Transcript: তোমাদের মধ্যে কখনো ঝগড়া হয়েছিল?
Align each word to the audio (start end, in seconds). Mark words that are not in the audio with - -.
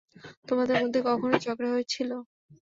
তোমাদের 0.47 0.75
মধ্যে 0.81 0.99
কখনো 1.09 1.35
ঝগড়া 1.43 1.69
হয়েছিল? 1.73 2.11